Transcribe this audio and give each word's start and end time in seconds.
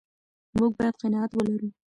موږ 0.57 0.71
باید 0.77 0.95
قناعت 1.01 1.31
ولرو. 1.33 1.69